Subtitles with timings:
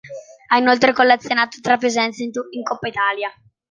[0.47, 3.31] Ha inoltre collezionato tre presenze in Coppa Italia.